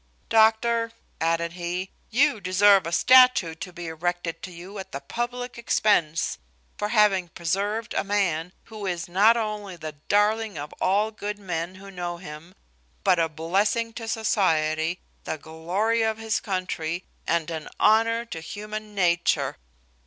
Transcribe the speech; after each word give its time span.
"Doctor," 0.29 0.93
added 1.21 1.53
he, 1.53 1.91
"you 2.09 2.41
deserve 2.41 2.87
a 2.87 2.91
statue 2.91 3.53
to 3.53 3.71
be 3.71 3.85
erected 3.85 4.41
to 4.41 4.51
you 4.51 4.79
at 4.79 4.93
the 4.93 4.99
public 4.99 5.59
expense, 5.59 6.39
for 6.75 6.89
having 6.89 7.27
preserved 7.27 7.93
a 7.93 8.03
man, 8.03 8.51
who 8.63 8.87
is 8.87 9.07
not 9.07 9.37
only 9.37 9.75
the 9.75 9.91
darling 10.09 10.57
of 10.57 10.73
all 10.81 11.11
good 11.11 11.37
men 11.37 11.75
who 11.75 11.91
know 11.91 12.17
him, 12.17 12.55
but 13.03 13.19
a 13.19 13.29
blessing 13.29 13.93
to 13.93 14.07
society, 14.07 14.99
the 15.25 15.37
glory 15.37 16.01
of 16.01 16.17
his 16.17 16.39
country, 16.39 17.03
and 17.27 17.51
an 17.51 17.69
honour 17.79 18.25
to 18.25 18.39
human 18.41 18.95
nature. 18.95 19.55